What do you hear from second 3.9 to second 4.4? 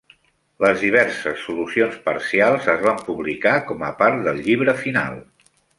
a part